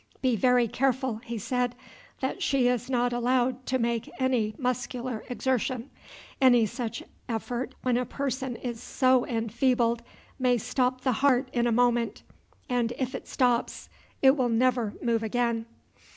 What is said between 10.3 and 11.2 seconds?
may stop the